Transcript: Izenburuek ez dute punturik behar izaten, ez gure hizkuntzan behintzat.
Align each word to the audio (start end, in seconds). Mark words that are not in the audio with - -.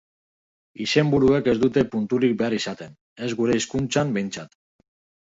Izenburuek 0.85 1.51
ez 1.53 1.55
dute 1.65 1.85
punturik 1.93 2.35
behar 2.41 2.57
izaten, 2.63 2.99
ez 3.29 3.33
gure 3.45 3.63
hizkuntzan 3.63 4.19
behintzat. 4.21 4.63